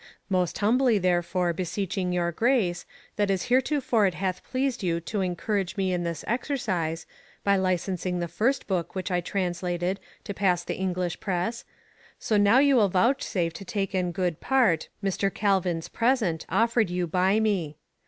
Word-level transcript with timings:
Most 0.31 0.57
humbly 0.57 0.97
ther 0.97 1.21
fore 1.21 1.53
beseeching 1.53 2.11
your 2.11 2.31
Grace, 2.31 2.87
that 3.17 3.29
as 3.29 3.49
heretofore 3.49 4.07
it 4.07 4.15
hath 4.15 4.43
pleased 4.43 4.81
you 4.81 4.99
to 5.01 5.19
incourage 5.19 5.77
me 5.77 5.93
in 5.93 6.03
this 6.03 6.25
excercise, 6.27 7.05
by 7.43 7.55
licensing 7.55 8.17
the 8.17 8.27
first 8.27 8.65
booke 8.65 8.95
which 8.95 9.11
I 9.11 9.21
trans 9.21 9.61
lated 9.61 9.97
to 10.23 10.33
passe 10.33 10.63
the 10.65 10.73
Englishe 10.73 11.19
presse, 11.19 11.65
so 12.17 12.35
now 12.35 12.57
you 12.57 12.77
will 12.77 12.89
vouchsafe 12.89 13.53
to 13.53 13.63
take 13.63 13.93
in 13.93 14.11
good 14.11 14.39
part 14.39 14.89
M. 15.03 15.11
Caluins 15.11 15.87
present, 15.87 16.47
offered 16.49 16.89
you 16.89 17.05
by 17.05 17.39
me. 17.39 17.77